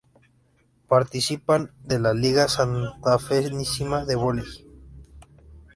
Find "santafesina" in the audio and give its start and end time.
2.47-4.03